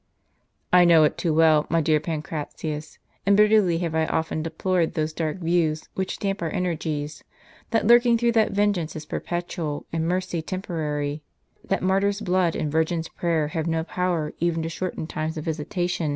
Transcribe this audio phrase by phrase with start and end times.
[0.73, 5.13] "I know it too well, my dear Pancratius, and bitterly have I often deplored those
[5.13, 7.23] dark views which damp our energies;
[7.69, 11.21] that lurking thought that vengeance is perpetual, and mercy temporary,
[11.63, 15.69] that martyr's blood, and virgin's prayer have no power even to shorten times of visitation,
[15.71, 16.09] and hasten hours of grace."